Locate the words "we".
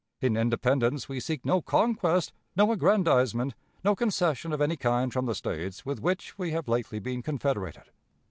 1.07-1.19, 6.39-6.49